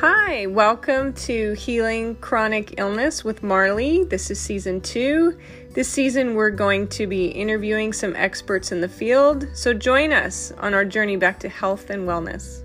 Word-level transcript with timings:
Hi, 0.00 0.46
welcome 0.46 1.12
to 1.14 1.54
Healing 1.54 2.14
Chronic 2.20 2.78
Illness 2.78 3.24
with 3.24 3.42
Marley. 3.42 4.04
This 4.04 4.30
is 4.30 4.38
season 4.38 4.80
two. 4.80 5.36
This 5.70 5.88
season, 5.88 6.36
we're 6.36 6.50
going 6.50 6.86
to 6.90 7.08
be 7.08 7.26
interviewing 7.26 7.92
some 7.92 8.14
experts 8.14 8.70
in 8.70 8.80
the 8.80 8.88
field, 8.88 9.48
so 9.54 9.74
join 9.74 10.12
us 10.12 10.52
on 10.58 10.72
our 10.72 10.84
journey 10.84 11.16
back 11.16 11.40
to 11.40 11.48
health 11.48 11.90
and 11.90 12.06
wellness. 12.06 12.62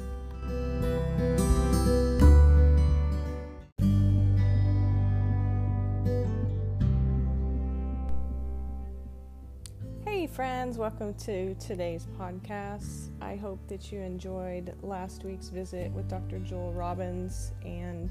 Friends, 10.73 10.79
welcome 10.79 11.13
to 11.13 11.53
today's 11.55 12.07
podcast. 12.19 13.09
I 13.21 13.35
hope 13.35 13.59
that 13.67 13.91
you 13.91 13.99
enjoyed 13.99 14.73
last 14.81 15.23
week's 15.23 15.49
visit 15.49 15.91
with 15.91 16.09
Dr. 16.09 16.39
Joel 16.39 16.73
Robbins, 16.73 17.51
and 17.63 18.09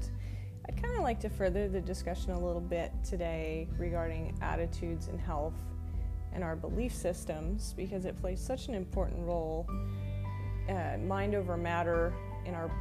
I'd 0.65 0.81
kind 0.81 0.95
of 0.95 1.01
like 1.01 1.19
to 1.21 1.29
further 1.29 1.67
the 1.67 1.81
discussion 1.81 2.31
a 2.31 2.39
little 2.39 2.61
bit 2.61 2.93
today 3.03 3.67
regarding 3.77 4.37
attitudes 4.41 5.09
and 5.09 5.19
health 5.19 5.55
and 6.31 6.41
our 6.41 6.55
belief 6.55 6.93
systems 6.93 7.73
because 7.75 8.05
it 8.05 8.15
plays 8.15 8.39
such 8.39 8.69
an 8.69 8.75
important 8.75 9.27
role, 9.27 9.67
uh, 10.69 10.97
mind 10.99 11.35
over 11.35 11.57
matter, 11.57 12.13
in 12.45 12.53
our 12.53 12.71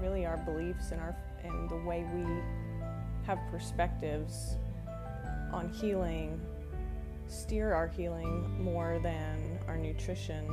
really 0.00 0.26
our 0.26 0.36
beliefs 0.36 0.92
and 0.92 1.00
our 1.00 1.16
and 1.42 1.68
the 1.68 1.78
way 1.78 2.06
we 2.14 2.24
have 3.26 3.38
perspectives 3.50 4.56
on 5.52 5.68
healing 5.70 6.40
steer 7.28 7.72
our 7.72 7.86
healing 7.88 8.62
more 8.62 8.98
than 9.02 9.58
our 9.68 9.76
nutrition, 9.76 10.46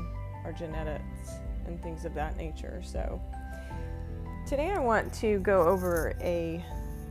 our 0.43 0.51
genetics, 0.51 1.31
and 1.65 1.81
things 1.81 2.05
of 2.05 2.13
that 2.13 2.37
nature. 2.37 2.81
So, 2.83 3.21
today 4.47 4.71
I 4.71 4.79
want 4.79 5.13
to 5.15 5.39
go 5.39 5.63
over 5.63 6.13
a 6.21 6.63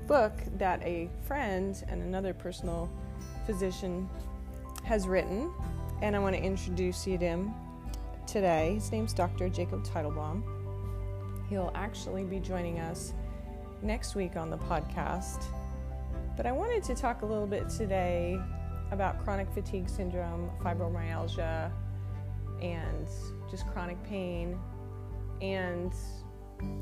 book 0.06 0.32
that 0.58 0.82
a 0.82 1.08
friend 1.26 1.82
and 1.88 2.02
another 2.02 2.34
personal 2.34 2.90
physician 3.46 4.08
has 4.84 5.08
written, 5.08 5.50
and 6.02 6.14
I 6.14 6.18
want 6.18 6.36
to 6.36 6.42
introduce 6.42 7.06
you 7.06 7.18
to 7.18 7.24
him 7.24 7.54
today. 8.26 8.74
His 8.74 8.92
name's 8.92 9.12
Dr. 9.12 9.48
Jacob 9.48 9.84
Teitelbaum. 9.84 10.42
He'll 11.48 11.72
actually 11.74 12.24
be 12.24 12.38
joining 12.38 12.80
us 12.80 13.12
next 13.82 14.14
week 14.14 14.36
on 14.36 14.50
the 14.50 14.58
podcast. 14.58 15.44
But 16.36 16.46
I 16.46 16.52
wanted 16.52 16.82
to 16.84 16.94
talk 16.94 17.22
a 17.22 17.26
little 17.26 17.46
bit 17.46 17.68
today 17.68 18.38
about 18.90 19.22
chronic 19.24 19.50
fatigue 19.52 19.88
syndrome, 19.88 20.50
fibromyalgia, 20.62 21.70
and 22.62 23.08
just 23.50 23.66
chronic 23.68 24.02
pain, 24.04 24.58
and 25.40 25.92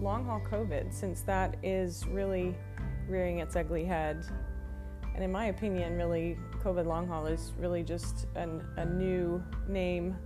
long 0.01 0.25
haul 0.25 0.41
COVID, 0.41 0.93
since 0.93 1.23
that 1.23 1.57
is 1.63 2.07
really 2.09 2.55
rearing 3.09 3.39
its 3.39 3.57
ugly 3.57 3.85
head. 3.85 4.25
And 5.15 5.23
in 5.23 5.33
my 5.33 5.47
opinion, 5.47 5.97
really, 5.97 6.39
COVID 6.63 6.87
long 6.87 7.07
haul 7.07 7.27
is 7.27 7.53
really 7.59 7.83
just 7.83 8.27
an, 8.35 8.65
a 8.77 8.85
new 8.85 9.43
name 9.69 10.17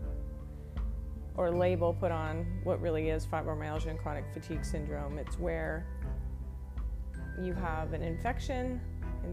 or 1.37 1.51
label 1.51 1.93
put 1.93 2.11
on 2.11 2.47
what 2.65 2.81
really 2.81 3.11
is 3.11 3.27
fibromyalgia 3.27 3.89
and 3.89 3.99
chronic 3.99 4.25
fatigue 4.33 4.65
syndrome. 4.65 5.19
It's 5.19 5.39
where 5.39 5.87
you 7.41 7.53
have 7.53 7.93
an 7.93 8.03
infection 8.03 8.81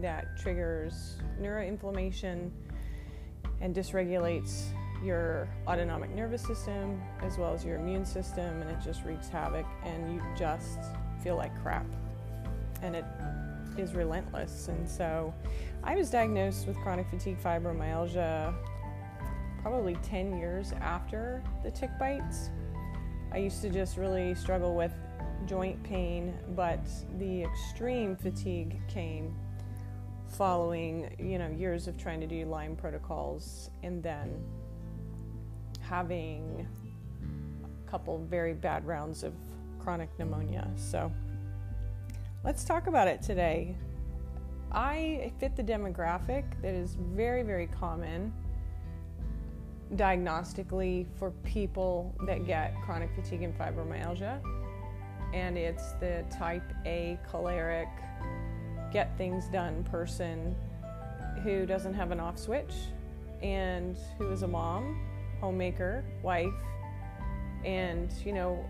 that 0.02 0.36
triggers 0.36 1.16
neuroinflammation 1.40 2.50
and 3.60 3.74
dysregulates 3.74 4.64
your 5.02 5.48
autonomic 5.66 6.10
nervous 6.10 6.42
system 6.42 7.00
as 7.22 7.36
well 7.38 7.52
as 7.52 7.64
your 7.64 7.76
immune 7.76 8.04
system, 8.04 8.62
and 8.62 8.70
it 8.70 8.78
just 8.82 9.04
wreaks 9.04 9.28
havoc, 9.28 9.66
and 9.84 10.14
you 10.14 10.22
just 10.36 10.78
feel 11.22 11.36
like 11.36 11.54
crap. 11.62 11.86
And 12.82 12.96
it 12.96 13.04
is 13.76 13.94
relentless. 13.94 14.68
And 14.68 14.88
so 14.88 15.34
I 15.82 15.94
was 15.94 16.10
diagnosed 16.10 16.66
with 16.66 16.76
chronic 16.78 17.08
fatigue 17.08 17.38
fibromyalgia 17.42 18.54
probably 19.62 19.96
10 20.02 20.36
years 20.38 20.72
after 20.80 21.42
the 21.62 21.70
tick 21.70 21.90
bites. 21.98 22.50
I 23.32 23.38
used 23.38 23.62
to 23.62 23.70
just 23.70 23.96
really 23.96 24.34
struggle 24.34 24.74
with 24.74 24.92
joint 25.46 25.82
pain, 25.82 26.34
but 26.54 26.80
the 27.18 27.42
extreme 27.42 28.16
fatigue 28.16 28.80
came 28.88 29.34
following 30.34 31.14
you 31.18 31.38
know 31.38 31.48
years 31.48 31.86
of 31.86 31.96
trying 31.96 32.20
to 32.20 32.26
do 32.26 32.44
Lyme 32.44 32.76
protocols 32.76 33.70
and 33.82 34.02
then 34.02 34.30
having 35.80 36.66
a 37.86 37.90
couple 37.90 38.18
very 38.18 38.52
bad 38.52 38.86
rounds 38.86 39.22
of 39.22 39.32
chronic 39.78 40.08
pneumonia. 40.18 40.68
So 40.76 41.12
let's 42.42 42.64
talk 42.64 42.86
about 42.86 43.06
it 43.06 43.22
today. 43.22 43.76
I 44.72 45.32
fit 45.38 45.54
the 45.54 45.62
demographic 45.62 46.44
that 46.62 46.74
is 46.74 46.96
very, 46.96 47.42
very 47.42 47.68
common 47.68 48.32
diagnostically 49.94 51.06
for 51.18 51.30
people 51.44 52.14
that 52.26 52.46
get 52.46 52.74
chronic 52.82 53.10
fatigue 53.14 53.42
and 53.42 53.56
fibromyalgia. 53.56 54.40
And 55.32 55.56
it's 55.56 55.92
the 56.00 56.24
type 56.30 56.72
A 56.86 57.18
choleric 57.30 57.88
get 58.94 59.18
things 59.18 59.46
done 59.48 59.82
person 59.90 60.54
who 61.42 61.66
doesn't 61.66 61.94
have 61.94 62.12
an 62.12 62.20
off 62.20 62.38
switch 62.38 62.72
and 63.42 63.98
who 64.16 64.30
is 64.30 64.42
a 64.42 64.48
mom, 64.48 65.04
homemaker, 65.40 66.04
wife, 66.22 66.54
and, 67.64 68.12
you 68.24 68.32
know, 68.32 68.64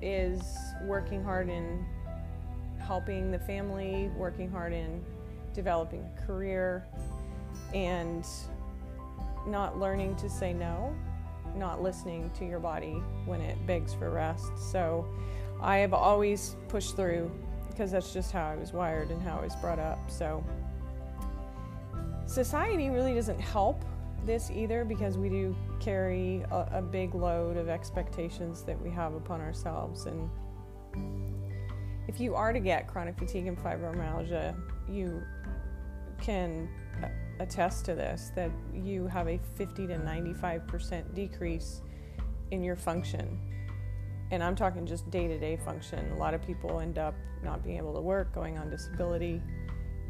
is 0.00 0.42
working 0.84 1.22
hard 1.22 1.50
in 1.50 1.84
helping 2.80 3.30
the 3.30 3.38
family, 3.38 4.10
working 4.16 4.50
hard 4.50 4.72
in 4.72 5.04
developing 5.52 6.02
a 6.16 6.26
career, 6.26 6.86
and 7.74 8.24
not 9.46 9.78
learning 9.78 10.16
to 10.16 10.30
say 10.30 10.54
no, 10.54 10.94
not 11.54 11.82
listening 11.82 12.30
to 12.30 12.46
your 12.46 12.58
body 12.58 13.02
when 13.26 13.42
it 13.42 13.58
begs 13.66 13.92
for 13.92 14.08
rest. 14.08 14.50
So 14.72 15.06
I 15.60 15.76
have 15.78 15.92
always 15.92 16.56
pushed 16.68 16.96
through 16.96 17.30
because 17.78 17.92
that's 17.92 18.12
just 18.12 18.32
how 18.32 18.44
I 18.44 18.56
was 18.56 18.72
wired 18.72 19.10
and 19.10 19.22
how 19.22 19.38
I 19.38 19.44
was 19.44 19.54
brought 19.54 19.78
up. 19.78 20.10
So, 20.10 20.44
society 22.26 22.90
really 22.90 23.14
doesn't 23.14 23.40
help 23.40 23.84
this 24.26 24.50
either 24.50 24.84
because 24.84 25.16
we 25.16 25.28
do 25.28 25.54
carry 25.78 26.44
a, 26.50 26.68
a, 26.72 26.82
big 26.82 27.14
load 27.14 27.56
of 27.56 27.68
expectations 27.68 28.64
that 28.64 28.78
we 28.82 28.90
have 28.90 29.14
upon 29.14 29.40
ourselves. 29.40 30.06
And 30.06 30.28
if 32.08 32.18
you 32.18 32.34
are 32.34 32.52
to 32.52 32.58
get 32.58 32.88
chronic 32.88 33.16
fatigue 33.16 33.46
and 33.46 33.56
fibromyalgia, 33.56 34.56
you 34.88 35.22
can 36.20 36.68
attest 37.38 37.84
to 37.84 37.94
this 37.94 38.32
that 38.34 38.50
you 38.74 39.06
have 39.06 39.28
a 39.28 39.38
50 39.56 39.86
to 39.86 39.94
95% 39.94 41.14
decrease 41.14 41.82
in 42.50 42.64
your 42.64 42.74
function 42.74 43.38
and 44.30 44.42
I'm 44.42 44.54
talking 44.54 44.86
just 44.86 45.10
day 45.10 45.26
to 45.26 45.38
day 45.38 45.56
function. 45.56 46.10
A 46.12 46.16
lot 46.16 46.34
of 46.34 46.44
people 46.46 46.80
end 46.80 46.98
up 46.98 47.14
not 47.42 47.64
being 47.64 47.78
able 47.78 47.94
to 47.94 48.00
work, 48.00 48.34
going 48.34 48.58
on 48.58 48.70
disability, 48.70 49.40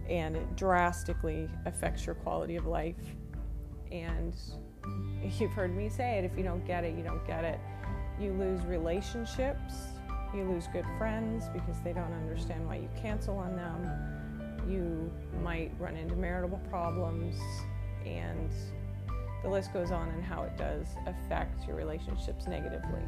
and 0.09 0.37
it 0.37 0.57
drastically 0.57 1.49
affects 1.67 2.07
your 2.07 2.15
quality 2.17 2.57
of 2.57 2.67
life. 2.67 2.97
And 3.93 4.35
you've 5.39 5.53
heard 5.53 5.75
me 5.77 5.89
say 5.89 6.19
it 6.19 6.25
if 6.25 6.37
you 6.37 6.43
don't 6.43 6.67
get 6.67 6.85
it, 6.85 6.97
you 6.97 7.05
don't 7.05 7.25
get 7.27 7.45
it. 7.45 7.61
You 8.21 8.33
lose 8.33 8.63
relationships, 8.63 9.75
you 10.35 10.43
lose 10.45 10.67
good 10.73 10.87
friends 10.99 11.45
because 11.53 11.77
they 11.85 11.93
don't 11.93 12.13
understand 12.13 12.67
why 12.67 12.77
you 12.77 12.89
cancel 13.01 13.39
on 13.39 13.55
them. 13.55 13.91
You 14.69 15.13
might 15.43 15.73
run 15.79 15.97
into 15.97 16.17
marital 16.17 16.61
problems, 16.69 17.37
and 18.05 18.51
the 19.43 19.49
list 19.49 19.73
goes 19.73 19.93
on 19.93 20.09
and 20.09 20.23
how 20.23 20.43
it 20.43 20.57
does 20.57 20.89
affect 21.07 21.67
your 21.67 21.77
relationships 21.77 22.47
negatively. 22.49 23.03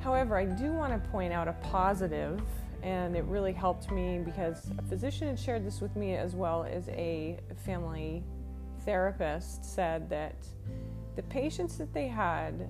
However, 0.00 0.36
I 0.36 0.44
do 0.44 0.72
want 0.72 0.92
to 0.92 1.10
point 1.10 1.32
out 1.32 1.48
a 1.48 1.52
positive, 1.54 2.40
and 2.82 3.16
it 3.16 3.24
really 3.24 3.52
helped 3.52 3.90
me 3.90 4.20
because 4.24 4.70
a 4.78 4.82
physician 4.82 5.28
had 5.28 5.38
shared 5.38 5.66
this 5.66 5.80
with 5.80 5.96
me 5.96 6.14
as 6.14 6.34
well 6.34 6.64
as 6.64 6.88
a 6.90 7.38
family 7.64 8.22
therapist 8.84 9.64
said 9.64 10.08
that 10.08 10.36
the 11.16 11.22
patients 11.24 11.76
that 11.78 11.92
they 11.92 12.06
had 12.06 12.68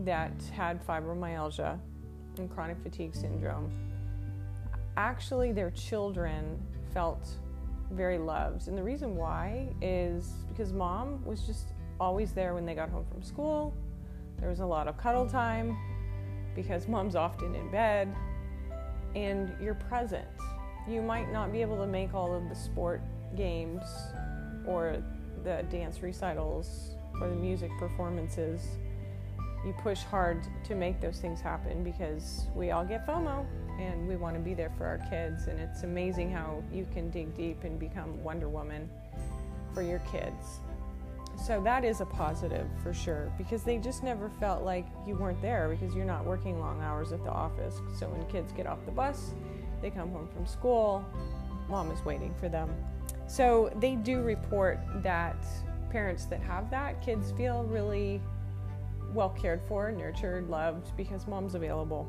that 0.00 0.32
had 0.54 0.84
fibromyalgia 0.86 1.78
and 2.38 2.50
chronic 2.50 2.78
fatigue 2.82 3.14
syndrome, 3.14 3.70
actually 4.96 5.52
their 5.52 5.70
children 5.72 6.58
felt 6.94 7.28
very 7.90 8.18
loved. 8.18 8.68
And 8.68 8.76
the 8.76 8.82
reason 8.82 9.16
why 9.16 9.68
is 9.82 10.32
because 10.48 10.72
mom 10.72 11.24
was 11.24 11.42
just 11.46 11.68
always 12.00 12.32
there 12.32 12.54
when 12.54 12.64
they 12.64 12.74
got 12.74 12.88
home 12.88 13.04
from 13.10 13.22
school. 13.22 13.74
There 14.38 14.48
was 14.48 14.60
a 14.60 14.66
lot 14.66 14.88
of 14.88 14.96
cuddle 14.96 15.28
time 15.28 15.76
because 16.58 16.88
mom's 16.88 17.14
often 17.14 17.54
in 17.54 17.70
bed 17.70 18.12
and 19.14 19.54
you're 19.60 19.74
present. 19.76 20.26
You 20.88 21.00
might 21.00 21.32
not 21.32 21.52
be 21.52 21.62
able 21.62 21.76
to 21.76 21.86
make 21.86 22.14
all 22.14 22.34
of 22.34 22.48
the 22.48 22.54
sport 22.56 23.00
games 23.36 23.84
or 24.66 25.00
the 25.44 25.64
dance 25.70 26.02
recitals 26.02 26.96
or 27.20 27.28
the 27.28 27.36
music 27.36 27.70
performances. 27.78 28.60
You 29.64 29.72
push 29.82 30.02
hard 30.02 30.42
to 30.64 30.74
make 30.74 31.00
those 31.00 31.20
things 31.20 31.40
happen 31.40 31.84
because 31.84 32.46
we 32.56 32.72
all 32.72 32.84
get 32.84 33.06
FOMO. 33.06 33.46
and 33.78 34.08
we 34.08 34.16
want 34.16 34.34
to 34.34 34.40
be 34.40 34.54
there 34.54 34.72
for 34.76 34.84
our 34.86 34.98
kids. 35.08 35.46
And 35.46 35.60
it's 35.60 35.84
amazing 35.84 36.32
how 36.32 36.64
you 36.72 36.84
can 36.92 37.10
dig 37.10 37.36
deep 37.36 37.62
and 37.62 37.78
become 37.78 38.20
Wonder 38.24 38.48
Woman 38.48 38.90
for 39.72 39.82
your 39.82 40.00
kids. 40.10 40.58
So 41.46 41.60
that 41.62 41.84
is 41.84 42.00
a 42.00 42.06
positive 42.06 42.66
for 42.82 42.92
sure 42.92 43.32
because 43.38 43.62
they 43.62 43.78
just 43.78 44.02
never 44.02 44.28
felt 44.28 44.64
like 44.64 44.86
you 45.06 45.14
weren't 45.14 45.40
there 45.40 45.68
because 45.68 45.94
you're 45.94 46.04
not 46.04 46.24
working 46.24 46.58
long 46.58 46.82
hours 46.82 47.12
at 47.12 47.22
the 47.22 47.30
office. 47.30 47.80
So 47.98 48.08
when 48.08 48.26
kids 48.26 48.52
get 48.52 48.66
off 48.66 48.84
the 48.84 48.90
bus, 48.90 49.34
they 49.80 49.90
come 49.90 50.10
home 50.10 50.28
from 50.34 50.46
school, 50.46 51.04
mom 51.68 51.90
is 51.90 52.04
waiting 52.04 52.34
for 52.40 52.48
them. 52.48 52.74
So 53.28 53.72
they 53.76 53.94
do 53.94 54.22
report 54.22 54.80
that 54.96 55.36
parents 55.90 56.24
that 56.26 56.40
have 56.42 56.70
that, 56.70 57.00
kids 57.02 57.32
feel 57.32 57.62
really 57.64 58.20
well 59.14 59.30
cared 59.30 59.62
for, 59.68 59.90
nurtured, 59.92 60.50
loved 60.50 60.96
because 60.96 61.26
mom's 61.26 61.54
available. 61.54 62.06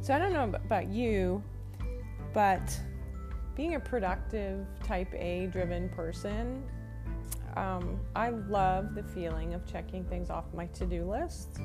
So 0.00 0.14
I 0.14 0.18
don't 0.18 0.32
know 0.32 0.44
about 0.44 0.88
you, 0.88 1.42
but 2.32 2.78
being 3.56 3.74
a 3.74 3.80
productive 3.80 4.66
type 4.84 5.12
A 5.14 5.46
driven 5.46 5.88
person, 5.88 6.62
um, 7.56 8.00
I 8.14 8.30
love 8.30 8.94
the 8.94 9.02
feeling 9.02 9.54
of 9.54 9.66
checking 9.66 10.04
things 10.04 10.30
off 10.30 10.44
my 10.54 10.66
to 10.66 10.86
do 10.86 11.04
list. 11.04 11.58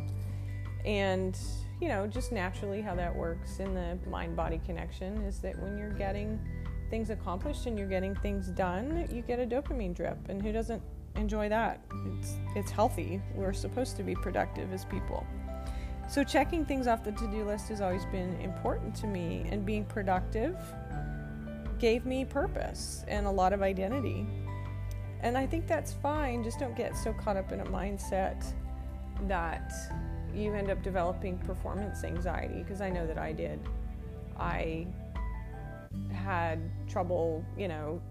And, 0.85 1.37
you 1.81 1.87
know, 1.87 2.05
just 2.07 2.31
naturally 2.31 2.81
how 2.81 2.95
that 2.95 3.15
works 3.15 3.59
in 3.59 3.73
the 3.73 3.97
mind 4.09 4.35
body 4.35 4.61
connection 4.65 5.17
is 5.23 5.39
that 5.39 5.59
when 5.59 5.77
you're 5.77 5.93
getting 5.93 6.39
things 6.89 7.09
accomplished 7.09 7.65
and 7.65 7.77
you're 7.77 7.87
getting 7.87 8.15
things 8.15 8.49
done, 8.49 9.07
you 9.11 9.21
get 9.21 9.39
a 9.39 9.45
dopamine 9.45 9.95
drip. 9.95 10.17
And 10.29 10.41
who 10.41 10.51
doesn't 10.51 10.81
enjoy 11.15 11.49
that? 11.49 11.81
It's, 12.19 12.35
it's 12.55 12.71
healthy. 12.71 13.21
We're 13.33 13.53
supposed 13.53 13.97
to 13.97 14.03
be 14.03 14.15
productive 14.15 14.71
as 14.71 14.85
people. 14.85 15.25
So, 16.07 16.23
checking 16.23 16.65
things 16.65 16.85
off 16.85 17.03
the 17.03 17.11
to 17.13 17.27
do 17.31 17.43
list 17.43 17.69
has 17.69 17.81
always 17.81 18.05
been 18.05 18.39
important 18.39 18.95
to 18.97 19.07
me, 19.07 19.47
and 19.49 19.65
being 19.65 19.85
productive 19.85 20.55
gave 21.79 22.05
me 22.05 22.25
purpose 22.25 23.03
and 23.07 23.25
a 23.25 23.31
lot 23.31 23.53
of 23.53 23.61
identity. 23.61 24.27
And 25.21 25.37
I 25.37 25.45
think 25.45 25.67
that's 25.67 25.93
fine. 25.93 26.43
Just 26.43 26.59
don't 26.59 26.75
get 26.75 26.95
so 26.95 27.13
caught 27.13 27.37
up 27.37 27.51
in 27.51 27.61
a 27.61 27.65
mindset 27.65 28.45
that 29.27 29.73
you 30.33 30.53
end 30.53 30.69
up 30.69 30.83
developing 30.83 31.37
performance 31.39 32.03
anxiety, 32.03 32.61
because 32.61 32.81
I 32.81 32.89
know 32.89 33.07
that 33.07 33.17
I 33.17 33.31
did. 33.31 33.59
I 34.37 34.87
had 36.11 36.59
trouble, 36.87 37.43
you 37.57 37.67
know, 37.67 38.01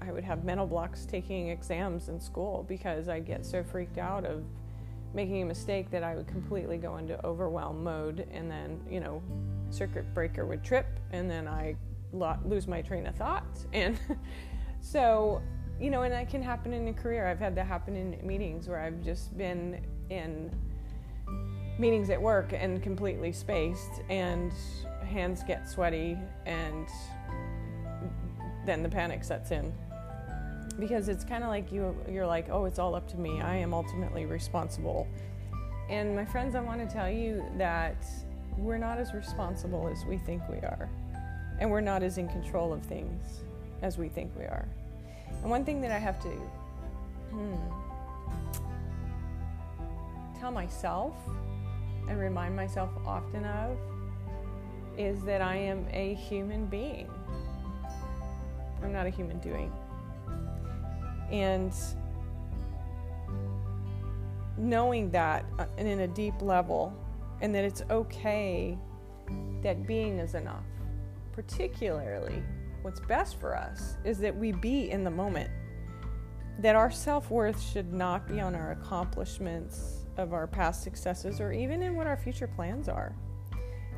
I 0.00 0.12
would 0.12 0.24
have 0.24 0.44
mental 0.44 0.66
blocks 0.66 1.06
taking 1.06 1.48
exams 1.48 2.08
in 2.08 2.20
school 2.20 2.64
because 2.68 3.08
I'd 3.08 3.24
get 3.24 3.46
so 3.46 3.62
freaked 3.62 3.98
out 3.98 4.24
of 4.24 4.44
making 5.14 5.42
a 5.42 5.46
mistake 5.46 5.90
that 5.90 6.02
I 6.02 6.14
would 6.14 6.26
completely 6.26 6.76
go 6.76 6.96
into 6.96 7.24
overwhelm 7.24 7.84
mode 7.84 8.26
and 8.32 8.50
then, 8.50 8.80
you 8.90 9.00
know, 9.00 9.22
circuit 9.70 10.12
breaker 10.14 10.46
would 10.46 10.64
trip 10.64 10.86
and 11.12 11.30
then 11.30 11.46
I 11.46 11.76
lo- 12.12 12.38
lose 12.44 12.66
my 12.66 12.82
train 12.82 13.06
of 13.06 13.14
thought. 13.14 13.44
And 13.72 13.98
so, 14.80 15.42
you 15.82 15.90
know, 15.90 16.02
and 16.02 16.12
that 16.12 16.30
can 16.30 16.40
happen 16.40 16.72
in 16.72 16.86
a 16.86 16.92
career. 16.92 17.26
I've 17.26 17.40
had 17.40 17.56
that 17.56 17.66
happen 17.66 17.96
in 17.96 18.16
meetings 18.24 18.68
where 18.68 18.78
I've 18.78 19.02
just 19.02 19.36
been 19.36 19.84
in 20.10 20.54
meetings 21.76 22.08
at 22.08 22.22
work 22.22 22.52
and 22.52 22.80
completely 22.80 23.32
spaced 23.32 24.00
and 24.08 24.52
hands 25.04 25.42
get 25.42 25.68
sweaty 25.68 26.16
and 26.46 26.86
then 28.64 28.84
the 28.84 28.88
panic 28.88 29.24
sets 29.24 29.50
in. 29.50 29.72
Because 30.78 31.08
it's 31.08 31.24
kind 31.24 31.42
of 31.42 31.50
like 31.50 31.72
you 31.72 31.96
you're 32.08 32.26
like 32.26 32.48
oh 32.48 32.64
it's 32.64 32.78
all 32.78 32.94
up 32.94 33.08
to 33.08 33.16
me. 33.16 33.40
I 33.40 33.56
am 33.56 33.74
ultimately 33.74 34.24
responsible. 34.24 35.08
And 35.90 36.14
my 36.14 36.24
friends 36.24 36.54
i 36.54 36.60
want 36.60 36.88
to 36.88 36.94
tell 36.94 37.10
you 37.10 37.44
that 37.58 38.06
we're 38.56 38.78
not 38.78 38.98
as 38.98 39.12
responsible 39.12 39.90
as 39.92 40.04
we 40.06 40.16
think 40.16 40.48
we 40.48 40.58
are 40.58 40.88
and 41.58 41.68
we're 41.68 41.80
not 41.80 42.04
as 42.04 42.18
in 42.18 42.28
control 42.28 42.72
of 42.72 42.82
things 42.84 43.42
as 43.82 43.98
we 43.98 44.08
think 44.08 44.30
we 44.38 44.44
are 44.44 44.68
and 45.40 45.50
one 45.50 45.64
thing 45.64 45.80
that 45.80 45.90
i 45.90 45.98
have 45.98 46.20
to 46.20 46.28
hmm, 47.30 47.54
tell 50.38 50.50
myself 50.50 51.14
and 52.08 52.18
remind 52.18 52.54
myself 52.54 52.90
often 53.06 53.44
of 53.44 53.76
is 54.98 55.22
that 55.22 55.40
i 55.40 55.56
am 55.56 55.86
a 55.92 56.14
human 56.14 56.66
being. 56.66 57.08
I'm 58.82 58.92
not 58.92 59.06
a 59.06 59.10
human 59.10 59.38
doing. 59.38 59.72
And 61.30 61.72
knowing 64.58 65.10
that 65.10 65.44
uh, 65.58 65.64
and 65.78 65.88
in 65.88 66.00
a 66.00 66.08
deep 66.08 66.40
level 66.42 66.92
and 67.40 67.54
that 67.54 67.64
it's 67.64 67.82
okay 67.90 68.76
that 69.62 69.86
being 69.86 70.18
is 70.18 70.34
enough 70.34 70.64
particularly 71.32 72.42
what's 72.82 73.00
best 73.00 73.40
for 73.40 73.56
us 73.56 73.96
is 74.04 74.18
that 74.18 74.36
we 74.36 74.52
be 74.52 74.90
in 74.90 75.04
the 75.04 75.10
moment 75.10 75.50
that 76.58 76.76
our 76.76 76.90
self-worth 76.90 77.60
should 77.60 77.92
not 77.92 78.28
be 78.28 78.40
on 78.40 78.54
our 78.54 78.72
accomplishments 78.72 80.04
of 80.16 80.32
our 80.32 80.46
past 80.46 80.82
successes 80.82 81.40
or 81.40 81.52
even 81.52 81.82
in 81.82 81.96
what 81.96 82.06
our 82.06 82.16
future 82.16 82.46
plans 82.46 82.88
are 82.88 83.14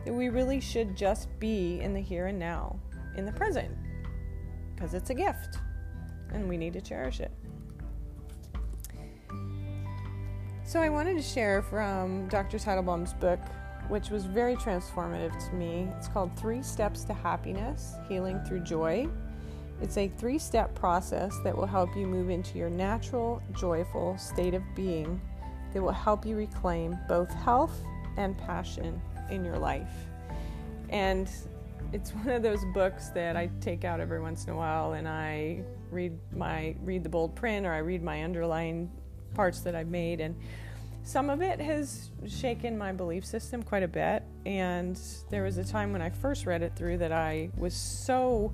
that 0.05 0.13
we 0.13 0.29
really 0.29 0.61
should 0.61 0.97
just 0.97 1.29
be 1.39 1.81
in 1.81 1.95
the 1.95 2.01
here 2.01 2.27
and 2.27 2.39
now 2.39 2.79
in 3.17 3.25
the 3.25 3.33
present 3.33 3.75
because 4.75 4.95
it's 4.95 5.11
a 5.11 5.15
gift 5.15 5.59
and 6.33 6.49
we 6.49 6.57
need 6.57 6.73
to 6.73 6.81
cherish 6.81 7.21
it. 7.21 7.31
So, 10.67 10.81
I 10.81 10.89
wanted 10.89 11.17
to 11.17 11.23
share 11.23 11.63
from 11.63 12.27
Dr. 12.29 12.59
Teitelbaum's 12.59 13.13
book, 13.13 13.39
which 13.89 14.11
was 14.11 14.25
very 14.25 14.57
transformative 14.57 15.33
to 15.49 15.55
me. 15.55 15.89
It's 15.97 16.09
called 16.09 16.37
Three 16.39 16.63
Steps 16.63 17.05
to 17.05 17.13
Happiness 17.13 17.95
Healing 18.09 18.41
Through 18.45 18.61
Joy. 18.61 19.09
It's 19.83 19.97
a 19.97 20.09
three 20.09 20.39
step 20.39 20.75
process 20.75 21.37
that 21.45 21.57
will 21.57 21.67
help 21.67 21.95
you 21.97 22.07
move 22.07 22.31
into 22.31 22.59
your 22.59 22.71
natural, 22.71 23.43
joyful 23.53 24.17
state 24.17 24.55
of 24.55 24.63
being 24.75 25.21
that 25.73 25.83
will 25.83 25.93
help 25.93 26.25
you 26.25 26.37
reclaim 26.37 26.97
both 27.09 27.33
health 27.33 27.83
and 28.17 28.39
passion 28.39 29.01
in 29.31 29.45
your 29.45 29.59
life. 29.59 29.93
And 30.89 31.29
it's 31.93 32.11
one 32.13 32.31
of 32.31 32.43
those 32.43 32.65
books 32.73 33.09
that 33.11 33.37
I 33.37 33.51
take 33.61 33.85
out 33.85 34.01
every 34.01 34.21
once 34.21 34.45
in 34.45 34.51
a 34.51 34.57
while 34.57 34.95
and 34.95 35.09
I 35.09 35.63
read 35.91 36.19
my 36.33 36.75
read 36.83 37.05
the 37.05 37.09
bold 37.09 37.35
print 37.35 37.67
or 37.67 37.73
I 37.73 37.79
read 37.79 38.03
my 38.03 38.25
underlined 38.25 38.91
parts 39.35 39.61
that 39.61 39.75
I've 39.75 39.89
made 39.89 40.21
and 40.21 40.37
some 41.05 41.29
of 41.29 41.43
it 41.43 41.61
has 41.61 42.11
shaken 42.27 42.77
my 42.77 42.91
belief 42.91 43.27
system 43.27 43.63
quite 43.63 43.83
a 43.83 43.89
bit 43.89 44.23
and 44.47 44.99
there 45.31 45.45
was 45.45 45.59
a 45.59 45.65
time 45.65 45.93
when 45.93 46.01
I 46.01 46.09
first 46.09 46.47
read 46.47 46.63
it 46.63 46.73
through 46.75 46.99
that 46.99 47.13
I 47.13 47.51
was 47.59 47.75
so 47.75 48.53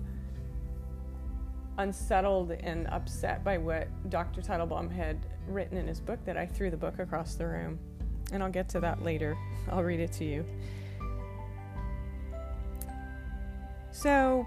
unsettled 1.78 2.50
and 2.50 2.88
upset 2.88 3.44
by 3.44 3.56
what 3.56 3.88
Dr. 4.10 4.42
Teitelbaum 4.42 4.90
had 4.90 5.24
written 5.46 5.78
in 5.78 5.86
his 5.86 6.00
book 6.00 6.18
that 6.24 6.36
I 6.36 6.44
threw 6.44 6.70
the 6.70 6.76
book 6.76 6.98
across 6.98 7.36
the 7.36 7.46
room. 7.46 7.78
And 8.32 8.42
I'll 8.42 8.50
get 8.50 8.68
to 8.70 8.80
that 8.80 9.02
later. 9.02 9.36
I'll 9.70 9.82
read 9.82 10.00
it 10.00 10.12
to 10.14 10.24
you. 10.24 10.44
So, 13.92 14.46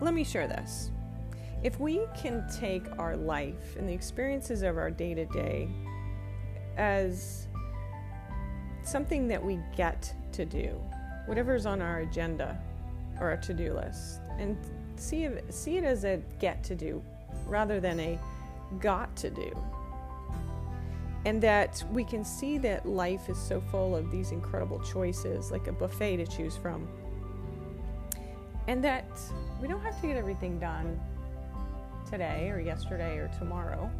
let 0.00 0.12
me 0.12 0.24
share 0.24 0.48
this. 0.48 0.90
If 1.62 1.78
we 1.80 2.06
can 2.16 2.46
take 2.60 2.84
our 2.98 3.16
life 3.16 3.76
and 3.76 3.88
the 3.88 3.92
experiences 3.92 4.62
of 4.62 4.76
our 4.76 4.90
day 4.90 5.14
to 5.14 5.24
day 5.26 5.68
as 6.76 7.46
something 8.82 9.28
that 9.28 9.42
we 9.42 9.58
get 9.76 10.12
to 10.32 10.44
do, 10.44 10.80
whatever's 11.26 11.66
on 11.66 11.80
our 11.80 12.00
agenda 12.00 12.58
or 13.20 13.30
our 13.30 13.36
to 13.38 13.54
do 13.54 13.74
list, 13.74 14.20
and 14.38 14.56
see, 14.96 15.28
see 15.50 15.76
it 15.76 15.84
as 15.84 16.04
a 16.04 16.20
get 16.38 16.62
to 16.64 16.74
do 16.74 17.02
rather 17.46 17.80
than 17.80 18.00
a 18.00 18.18
got 18.80 19.14
to 19.16 19.30
do. 19.30 19.56
And 21.26 21.40
that 21.42 21.82
we 21.90 22.04
can 22.04 22.24
see 22.24 22.58
that 22.58 22.86
life 22.86 23.30
is 23.30 23.38
so 23.38 23.60
full 23.70 23.96
of 23.96 24.10
these 24.10 24.30
incredible 24.30 24.78
choices, 24.80 25.50
like 25.50 25.68
a 25.68 25.72
buffet 25.72 26.18
to 26.18 26.26
choose 26.26 26.56
from. 26.56 26.86
And 28.68 28.84
that 28.84 29.06
we 29.60 29.68
don't 29.68 29.80
have 29.80 29.98
to 30.00 30.06
get 30.06 30.16
everything 30.16 30.58
done 30.58 31.00
today 32.10 32.50
or 32.50 32.60
yesterday 32.60 33.16
or 33.16 33.28
tomorrow, 33.38 33.90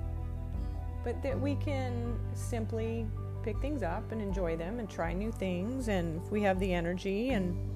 but 1.05 1.23
that 1.23 1.39
we 1.39 1.55
can 1.57 2.19
simply 2.33 3.07
pick 3.43 3.61
things 3.61 3.83
up 3.83 4.11
and 4.11 4.23
enjoy 4.23 4.57
them 4.57 4.79
and 4.79 4.89
try 4.89 5.13
new 5.13 5.31
things 5.31 5.89
and 5.89 6.21
if 6.25 6.31
we 6.31 6.41
have 6.41 6.59
the 6.59 6.73
energy 6.73 7.31
and 7.31 7.71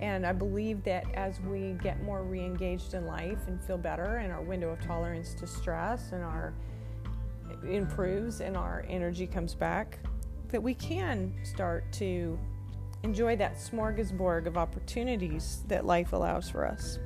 and 0.00 0.26
I 0.26 0.32
believe 0.32 0.82
that 0.84 1.04
as 1.14 1.40
we 1.40 1.76
get 1.82 2.02
more 2.02 2.22
re-engaged 2.22 2.94
in 2.94 3.06
life 3.06 3.38
and 3.46 3.62
feel 3.62 3.78
better 3.78 4.16
and 4.16 4.32
our 4.32 4.42
window 4.42 4.70
of 4.70 4.80
tolerance 4.80 5.34
to 5.34 5.46
stress 5.46 6.12
and 6.12 6.22
our 6.22 6.52
improves 7.68 8.40
and 8.40 8.56
our 8.56 8.84
energy 8.88 9.26
comes 9.26 9.54
back 9.54 9.98
that 10.48 10.62
we 10.62 10.74
can 10.74 11.32
start 11.42 11.90
to 11.92 12.38
enjoy 13.02 13.36
that 13.36 13.56
smorgasbord 13.56 14.46
of 14.46 14.56
opportunities 14.56 15.62
that 15.68 15.84
life 15.84 16.12
allows 16.12 16.48
for 16.48 16.66
us. 16.66 16.98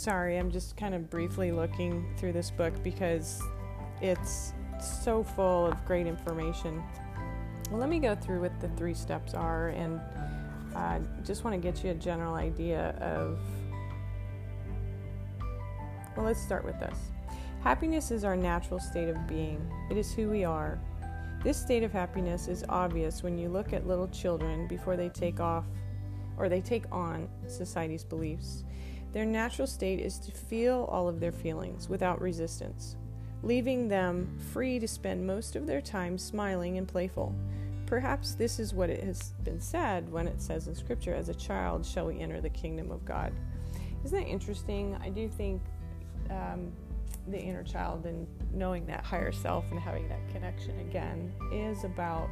Sorry, 0.00 0.38
I'm 0.38 0.50
just 0.50 0.78
kind 0.78 0.94
of 0.94 1.10
briefly 1.10 1.52
looking 1.52 2.06
through 2.16 2.32
this 2.32 2.50
book 2.50 2.72
because 2.82 3.42
it's 4.00 4.54
so 4.80 5.22
full 5.22 5.66
of 5.66 5.84
great 5.84 6.06
information. 6.06 6.82
Well, 7.70 7.80
let 7.80 7.90
me 7.90 7.98
go 7.98 8.14
through 8.14 8.40
what 8.40 8.58
the 8.62 8.70
three 8.78 8.94
steps 8.94 9.34
are 9.34 9.68
and 9.68 10.00
uh, 10.74 11.00
just 11.22 11.44
want 11.44 11.52
to 11.54 11.60
get 11.60 11.84
you 11.84 11.90
a 11.90 11.94
general 11.94 12.32
idea 12.32 12.96
of. 12.98 13.38
Well, 16.16 16.24
let's 16.24 16.40
start 16.40 16.64
with 16.64 16.80
this. 16.80 16.96
Happiness 17.62 18.10
is 18.10 18.24
our 18.24 18.36
natural 18.36 18.80
state 18.80 19.10
of 19.10 19.28
being, 19.28 19.60
it 19.90 19.98
is 19.98 20.14
who 20.14 20.30
we 20.30 20.44
are. 20.44 20.80
This 21.44 21.60
state 21.60 21.82
of 21.82 21.92
happiness 21.92 22.48
is 22.48 22.64
obvious 22.70 23.22
when 23.22 23.36
you 23.36 23.50
look 23.50 23.74
at 23.74 23.86
little 23.86 24.08
children 24.08 24.66
before 24.66 24.96
they 24.96 25.10
take 25.10 25.40
off 25.40 25.66
or 26.38 26.48
they 26.48 26.62
take 26.62 26.90
on 26.90 27.28
society's 27.48 28.02
beliefs. 28.02 28.64
Their 29.12 29.26
natural 29.26 29.66
state 29.66 30.00
is 30.00 30.18
to 30.20 30.30
feel 30.30 30.88
all 30.90 31.08
of 31.08 31.20
their 31.20 31.32
feelings 31.32 31.88
without 31.88 32.20
resistance, 32.20 32.96
leaving 33.42 33.88
them 33.88 34.38
free 34.52 34.78
to 34.78 34.86
spend 34.86 35.26
most 35.26 35.56
of 35.56 35.66
their 35.66 35.80
time 35.80 36.16
smiling 36.16 36.78
and 36.78 36.86
playful. 36.86 37.34
Perhaps 37.86 38.34
this 38.34 38.60
is 38.60 38.72
what 38.72 38.88
it 38.88 39.02
has 39.02 39.32
been 39.42 39.60
said 39.60 40.10
when 40.12 40.28
it 40.28 40.40
says 40.40 40.68
in 40.68 40.76
Scripture, 40.76 41.14
As 41.14 41.28
a 41.28 41.34
child 41.34 41.84
shall 41.84 42.06
we 42.06 42.20
enter 42.20 42.40
the 42.40 42.50
kingdom 42.50 42.92
of 42.92 43.04
God. 43.04 43.32
Isn't 44.04 44.18
that 44.18 44.28
interesting? 44.28 44.96
I 45.02 45.08
do 45.10 45.28
think 45.28 45.60
um, 46.30 46.70
the 47.28 47.38
inner 47.38 47.64
child 47.64 48.06
and 48.06 48.28
knowing 48.52 48.86
that 48.86 49.04
higher 49.04 49.32
self 49.32 49.64
and 49.70 49.80
having 49.80 50.08
that 50.08 50.28
connection 50.32 50.78
again 50.80 51.32
is 51.52 51.82
about 51.82 52.28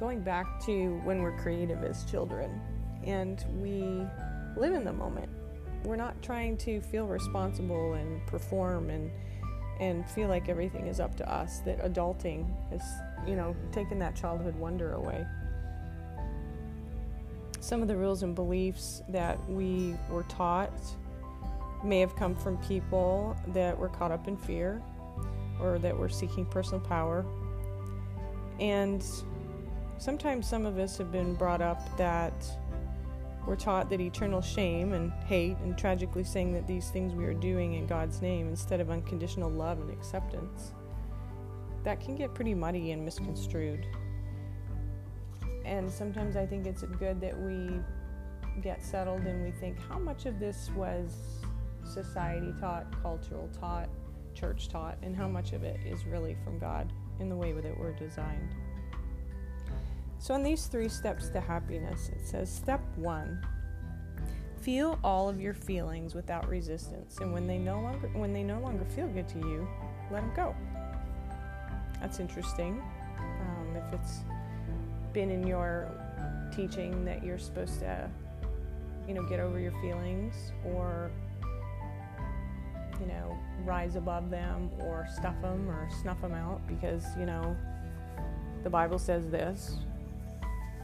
going 0.00 0.22
back 0.22 0.64
to 0.64 0.98
when 1.04 1.22
we're 1.22 1.36
creative 1.38 1.84
as 1.84 2.04
children 2.04 2.60
and 3.04 3.44
we 3.60 4.02
live 4.56 4.74
in 4.74 4.84
the 4.84 4.92
moment. 4.92 5.28
We're 5.84 5.96
not 5.96 6.22
trying 6.22 6.56
to 6.58 6.80
feel 6.80 7.06
responsible 7.06 7.94
and 7.94 8.24
perform 8.26 8.90
and 8.90 9.10
and 9.80 10.08
feel 10.10 10.28
like 10.28 10.48
everything 10.48 10.86
is 10.86 11.00
up 11.00 11.16
to 11.16 11.32
us. 11.32 11.58
That 11.60 11.82
adulting 11.82 12.46
is, 12.72 12.82
you 13.26 13.34
know, 13.34 13.56
taking 13.72 13.98
that 13.98 14.14
childhood 14.14 14.54
wonder 14.54 14.92
away. 14.92 15.26
Some 17.58 17.82
of 17.82 17.88
the 17.88 17.96
rules 17.96 18.22
and 18.22 18.34
beliefs 18.34 19.02
that 19.08 19.38
we 19.48 19.96
were 20.10 20.24
taught 20.24 20.72
may 21.82 22.00
have 22.00 22.14
come 22.14 22.34
from 22.34 22.58
people 22.58 23.36
that 23.48 23.76
were 23.76 23.88
caught 23.88 24.12
up 24.12 24.28
in 24.28 24.36
fear 24.36 24.80
or 25.60 25.78
that 25.78 25.96
were 25.96 26.08
seeking 26.08 26.46
personal 26.46 26.80
power. 26.80 27.24
And 28.60 29.04
sometimes 29.98 30.48
some 30.48 30.66
of 30.66 30.78
us 30.78 30.96
have 30.98 31.10
been 31.10 31.34
brought 31.34 31.62
up 31.62 31.96
that 31.96 32.34
we're 33.46 33.56
taught 33.56 33.90
that 33.90 34.00
eternal 34.00 34.40
shame 34.40 34.92
and 34.92 35.12
hate 35.24 35.56
and 35.58 35.76
tragically 35.76 36.22
saying 36.22 36.52
that 36.54 36.66
these 36.66 36.90
things 36.90 37.14
we 37.14 37.24
are 37.24 37.34
doing 37.34 37.74
in 37.74 37.86
God's 37.86 38.22
name 38.22 38.48
instead 38.48 38.80
of 38.80 38.90
unconditional 38.90 39.50
love 39.50 39.80
and 39.80 39.90
acceptance. 39.90 40.72
That 41.82 42.00
can 42.00 42.14
get 42.14 42.34
pretty 42.34 42.54
muddy 42.54 42.92
and 42.92 43.04
misconstrued. 43.04 43.86
And 45.64 45.90
sometimes 45.90 46.36
I 46.36 46.46
think 46.46 46.66
it's 46.66 46.82
good 46.82 47.20
that 47.20 47.36
we 47.38 47.80
get 48.62 48.82
settled 48.82 49.22
and 49.22 49.42
we 49.42 49.50
think 49.50 49.78
how 49.88 49.98
much 49.98 50.26
of 50.26 50.38
this 50.38 50.70
was 50.76 51.42
society 51.84 52.54
taught, 52.60 52.86
cultural 53.02 53.48
taught, 53.58 53.88
church 54.34 54.68
taught, 54.68 54.98
and 55.02 55.16
how 55.16 55.28
much 55.28 55.52
of 55.52 55.64
it 55.64 55.80
is 55.84 56.06
really 56.06 56.36
from 56.44 56.58
God 56.58 56.92
in 57.18 57.28
the 57.28 57.36
way 57.36 57.52
that 57.52 57.78
we're 57.78 57.92
designed. 57.92 58.54
So, 60.22 60.34
in 60.34 60.42
these 60.42 60.66
three 60.66 60.88
steps 60.88 61.28
to 61.30 61.40
happiness, 61.40 62.08
it 62.08 62.26
says 62.26 62.50
step 62.50 62.80
one 62.96 63.44
feel 64.60 64.96
all 65.02 65.28
of 65.28 65.40
your 65.40 65.54
feelings 65.54 66.14
without 66.14 66.48
resistance 66.48 67.18
and 67.18 67.32
when 67.32 67.48
they 67.48 67.58
no 67.58 67.80
longer 67.80 68.08
when 68.14 68.32
they 68.32 68.44
no 68.44 68.60
longer 68.60 68.84
feel 68.94 69.08
good 69.08 69.26
to 69.26 69.38
you 69.40 69.66
let 70.12 70.20
them 70.20 70.32
go 70.36 70.54
that's 72.00 72.20
interesting 72.20 72.80
um, 73.18 73.76
if 73.76 73.92
it's 73.92 74.20
been 75.12 75.32
in 75.32 75.44
your 75.44 75.90
teaching 76.54 77.04
that 77.04 77.24
you're 77.24 77.40
supposed 77.40 77.80
to 77.80 78.08
you 79.08 79.14
know 79.14 79.24
get 79.24 79.40
over 79.40 79.58
your 79.58 79.72
feelings 79.82 80.52
or 80.64 81.10
you 83.02 83.08
know, 83.08 83.36
rise 83.64 83.96
above 83.96 84.30
them 84.30 84.70
or 84.80 85.06
stuff 85.12 85.40
them 85.42 85.68
or 85.68 85.88
snuff 86.00 86.20
them 86.20 86.34
out 86.34 86.60
because, 86.68 87.04
you 87.18 87.26
know, 87.26 87.56
the 88.62 88.70
Bible 88.70 88.98
says 88.98 89.28
this. 89.28 89.78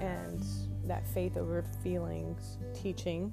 And 0.01 0.45
that 0.85 1.07
faith 1.07 1.37
over 1.37 1.65
feelings 1.83 2.59
teaching, 2.75 3.33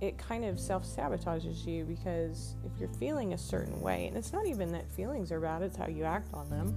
it 0.00 0.18
kind 0.18 0.44
of 0.44 0.58
self 0.58 0.84
sabotages 0.84 1.66
you 1.66 1.84
because 1.84 2.56
if 2.64 2.78
you're 2.78 2.92
feeling 2.94 3.32
a 3.32 3.38
certain 3.38 3.80
way, 3.80 4.06
and 4.06 4.16
it's 4.16 4.32
not 4.32 4.46
even 4.46 4.72
that 4.72 4.90
feelings 4.92 5.32
are 5.32 5.40
bad, 5.40 5.62
it's 5.62 5.76
how 5.76 5.86
you 5.86 6.04
act 6.04 6.32
on 6.32 6.48
them, 6.48 6.74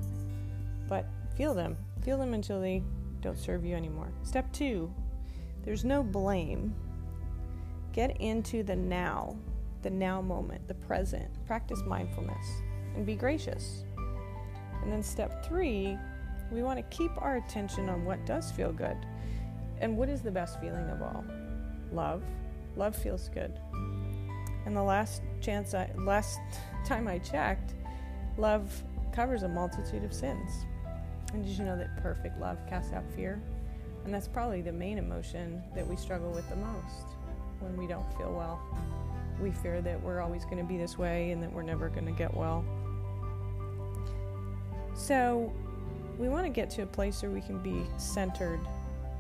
but 0.87 1.05
feel 1.35 1.53
them. 1.53 1.77
Feel 2.03 2.17
them 2.17 2.33
until 2.33 2.61
they 2.61 2.83
don't 3.21 3.37
serve 3.37 3.65
you 3.65 3.75
anymore. 3.75 4.11
Step 4.23 4.51
two 4.51 4.93
there's 5.63 5.83
no 5.83 6.01
blame 6.01 6.73
Get 7.97 8.21
into 8.21 8.61
the 8.61 8.75
now, 8.75 9.35
the 9.81 9.89
now 9.89 10.21
moment, 10.21 10.67
the 10.67 10.75
present. 10.75 11.27
Practice 11.47 11.81
mindfulness 11.83 12.45
and 12.95 13.07
be 13.07 13.15
gracious. 13.15 13.85
And 14.83 14.91
then 14.91 15.01
step 15.01 15.43
three, 15.43 15.97
we 16.51 16.63
want 16.63 16.77
to 16.77 16.97
keep 16.97 17.11
our 17.21 17.37
attention 17.37 17.89
on 17.89 18.05
what 18.05 18.25
does 18.25 18.51
feel 18.51 18.71
good. 18.71 18.97
And 19.79 19.97
what 19.97 20.09
is 20.09 20.21
the 20.21 20.31
best 20.31 20.59
feeling 20.59 20.89
of 20.89 21.01
all? 21.01 21.23
Love. 21.91 22.23
Love 22.75 22.95
feels 22.95 23.29
good. 23.29 23.59
And 24.65 24.75
the 24.75 24.83
last 24.83 25.21
chance 25.41 25.73
I 25.73 25.89
last 25.97 26.39
time 26.85 27.07
I 27.07 27.19
checked, 27.19 27.75
love 28.37 28.83
covers 29.11 29.43
a 29.43 29.47
multitude 29.47 30.03
of 30.03 30.13
sins. 30.13 30.65
And 31.33 31.45
did 31.45 31.57
you 31.57 31.65
know 31.65 31.77
that 31.77 32.01
perfect 32.01 32.39
love 32.39 32.57
casts 32.67 32.93
out 32.93 33.03
fear? 33.15 33.41
And 34.05 34.13
that's 34.13 34.27
probably 34.27 34.61
the 34.61 34.71
main 34.71 34.97
emotion 34.97 35.61
that 35.75 35.85
we 35.85 35.95
struggle 35.95 36.31
with 36.31 36.47
the 36.49 36.55
most 36.55 37.07
when 37.59 37.75
we 37.75 37.87
don't 37.87 38.09
feel 38.17 38.31
well. 38.31 38.61
We 39.41 39.51
fear 39.51 39.81
that 39.81 40.01
we're 40.01 40.21
always 40.21 40.45
going 40.45 40.59
to 40.59 40.63
be 40.63 40.77
this 40.77 40.97
way 40.97 41.31
and 41.31 41.43
that 41.43 41.51
we're 41.51 41.63
never 41.63 41.89
going 41.89 42.05
to 42.05 42.11
get 42.11 42.33
well. 42.33 42.63
So, 44.93 45.53
we 46.17 46.29
want 46.29 46.45
to 46.45 46.49
get 46.49 46.69
to 46.71 46.83
a 46.83 46.85
place 46.85 47.21
where 47.21 47.31
we 47.31 47.41
can 47.41 47.59
be 47.59 47.83
centered, 47.97 48.59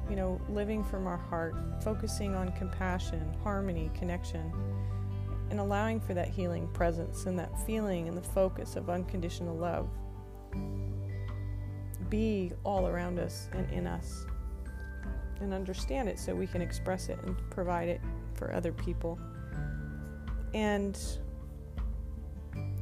you 0.09 0.15
know, 0.15 0.41
living 0.49 0.83
from 0.83 1.05
our 1.05 1.17
heart, 1.17 1.55
focusing 1.83 2.33
on 2.33 2.51
compassion, 2.53 3.35
harmony, 3.43 3.91
connection, 3.93 4.51
and 5.49 5.59
allowing 5.59 5.99
for 5.99 6.13
that 6.13 6.27
healing 6.27 6.67
presence 6.69 7.25
and 7.25 7.37
that 7.37 7.51
feeling 7.65 8.07
and 8.07 8.17
the 8.17 8.21
focus 8.21 8.75
of 8.75 8.89
unconditional 8.89 9.55
love 9.55 9.89
be 12.09 12.51
all 12.63 12.87
around 12.87 13.19
us 13.19 13.49
and 13.53 13.69
in 13.71 13.85
us 13.85 14.25
and 15.41 15.53
understand 15.53 16.09
it 16.09 16.17
so 16.17 16.33
we 16.33 16.47
can 16.47 16.61
express 16.61 17.09
it 17.09 17.19
and 17.23 17.37
provide 17.49 17.89
it 17.89 18.01
for 18.33 18.53
other 18.53 18.71
people. 18.71 19.19
And 20.53 20.99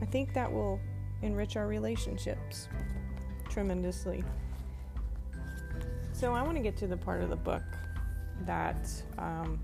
I 0.01 0.05
think 0.05 0.33
that 0.33 0.51
will 0.51 0.79
enrich 1.21 1.57
our 1.57 1.67
relationships 1.67 2.69
tremendously. 3.55 4.21
So 6.11 6.33
I 6.33 6.41
want 6.41 6.57
to 6.57 6.61
get 6.61 6.75
to 6.77 6.87
the 6.87 6.97
part 6.97 7.21
of 7.21 7.29
the 7.29 7.37
book 7.37 7.63
that 8.45 8.85
um, 9.17 9.61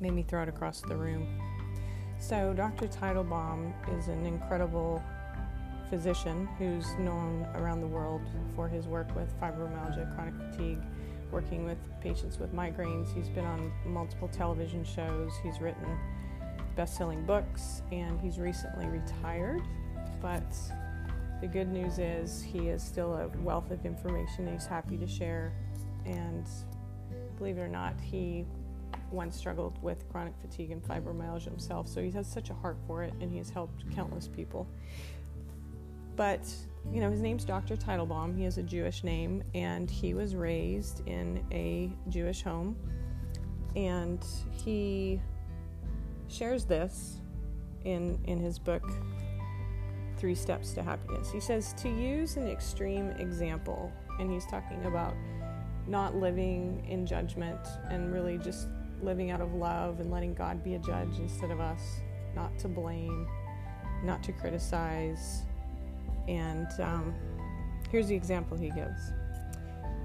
made 0.00 0.12
me 0.12 0.22
throw 0.22 0.42
it 0.42 0.50
across 0.50 0.82
the 0.82 0.94
room. 0.94 1.26
So 2.18 2.52
Dr. 2.52 2.86
Teitelbaum 2.86 3.72
is 3.98 4.08
an 4.08 4.26
incredible 4.26 5.02
physician 5.88 6.46
who's 6.58 6.92
known 6.98 7.48
around 7.54 7.80
the 7.80 7.86
world 7.86 8.20
for 8.54 8.68
his 8.68 8.86
work 8.86 9.16
with 9.16 9.32
fibromyalgia, 9.40 10.14
chronic 10.14 10.34
fatigue, 10.34 10.82
working 11.30 11.64
with 11.64 11.78
patients 12.02 12.38
with 12.38 12.54
migraines. 12.54 13.14
He's 13.14 13.30
been 13.30 13.46
on 13.46 13.72
multiple 13.86 14.28
television 14.28 14.84
shows. 14.84 15.32
He's 15.42 15.58
written 15.58 15.86
best 16.76 16.98
selling 16.98 17.24
books, 17.24 17.80
and 17.92 18.20
he's 18.20 18.38
recently 18.38 18.88
retired. 18.88 19.62
But 20.20 20.54
the 21.40 21.46
good 21.46 21.68
news 21.68 21.98
is 21.98 22.42
he 22.42 22.68
is 22.68 22.82
still 22.82 23.14
a 23.14 23.28
wealth 23.38 23.70
of 23.70 23.84
information 23.86 24.52
he's 24.52 24.66
happy 24.66 24.96
to 24.96 25.06
share. 25.06 25.52
And 26.04 26.46
believe 27.36 27.58
it 27.58 27.60
or 27.60 27.68
not, 27.68 28.00
he 28.00 28.44
once 29.10 29.36
struggled 29.36 29.80
with 29.82 30.08
chronic 30.10 30.34
fatigue 30.40 30.70
and 30.70 30.82
fibromyalgia 30.82 31.44
himself, 31.44 31.88
so 31.88 32.02
he 32.02 32.10
has 32.10 32.26
such 32.26 32.50
a 32.50 32.54
heart 32.54 32.76
for 32.86 33.02
it, 33.02 33.14
and 33.20 33.30
he 33.30 33.38
has 33.38 33.50
helped 33.50 33.88
countless 33.94 34.28
people. 34.28 34.66
But 36.16 36.40
you 36.92 37.00
know, 37.00 37.10
his 37.10 37.20
name's 37.20 37.44
Dr. 37.44 37.76
Teitelbaum. 37.76 38.36
He 38.36 38.44
has 38.44 38.58
a 38.58 38.62
Jewish 38.62 39.04
name, 39.04 39.42
and 39.54 39.90
he 39.90 40.14
was 40.14 40.34
raised 40.34 41.06
in 41.06 41.44
a 41.52 41.92
Jewish 42.08 42.42
home. 42.42 42.76
And 43.76 44.24
he 44.50 45.20
shares 46.28 46.64
this 46.64 47.20
in 47.84 48.18
in 48.24 48.38
his 48.38 48.58
book 48.58 48.82
Three 50.18 50.34
Steps 50.34 50.72
to 50.74 50.82
Happiness. 50.82 51.30
He 51.30 51.40
says 51.40 51.72
to 51.74 51.88
use 51.88 52.36
an 52.36 52.48
extreme 52.48 53.10
example, 53.12 53.92
and 54.18 54.30
he's 54.30 54.46
talking 54.46 54.84
about 54.84 55.14
not 55.86 56.14
living 56.16 56.84
in 56.88 57.06
judgment 57.06 57.60
and 57.90 58.12
really 58.12 58.36
just 58.38 58.68
living 59.00 59.30
out 59.30 59.40
of 59.40 59.54
love 59.54 60.00
and 60.00 60.10
letting 60.10 60.34
God 60.34 60.62
be 60.62 60.74
a 60.74 60.78
judge 60.78 61.18
instead 61.18 61.50
of 61.50 61.60
us, 61.60 61.80
not 62.34 62.58
to 62.58 62.68
blame, 62.68 63.26
not 64.04 64.22
to 64.24 64.32
criticize, 64.32 65.44
And 66.28 66.68
um, 66.80 67.14
here's 67.90 68.08
the 68.08 68.14
example 68.14 68.56
he 68.56 68.70
gives. 68.70 69.12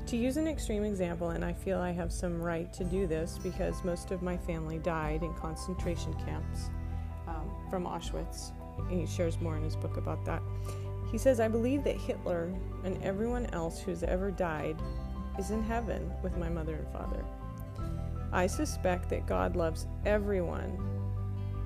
To 0.07 0.17
use 0.17 0.37
an 0.37 0.47
extreme 0.47 0.83
example, 0.83 1.31
and 1.31 1.43
I 1.43 1.53
feel 1.53 1.79
I 1.79 1.91
have 1.91 2.11
some 2.11 2.41
right 2.41 2.71
to 2.73 2.83
do 2.83 3.07
this 3.07 3.37
because 3.41 3.83
most 3.83 4.11
of 4.11 4.21
my 4.21 4.37
family 4.37 4.79
died 4.79 5.23
in 5.23 5.33
concentration 5.33 6.13
camps 6.25 6.69
um, 7.27 7.51
from 7.69 7.85
Auschwitz. 7.85 8.51
And 8.89 8.99
he 8.99 9.07
shares 9.07 9.39
more 9.41 9.57
in 9.57 9.63
his 9.63 9.75
book 9.75 9.97
about 9.97 10.25
that. 10.25 10.41
He 11.11 11.17
says, 11.17 11.39
I 11.39 11.47
believe 11.47 11.83
that 11.83 11.95
Hitler 11.95 12.53
and 12.83 13.01
everyone 13.03 13.45
else 13.53 13.79
who's 13.79 14.03
ever 14.03 14.31
died 14.31 14.77
is 15.37 15.51
in 15.51 15.63
heaven 15.63 16.11
with 16.23 16.37
my 16.37 16.49
mother 16.49 16.75
and 16.75 16.87
father. 16.91 17.23
I 18.31 18.47
suspect 18.47 19.09
that 19.09 19.27
God 19.27 19.55
loves 19.55 19.85
everyone, 20.05 20.79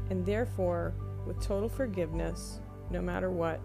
and 0.09 0.25
therefore, 0.25 0.93
with 1.25 1.41
total 1.41 1.69
forgiveness, 1.69 2.59
no 2.91 3.01
matter 3.01 3.29
what, 3.29 3.61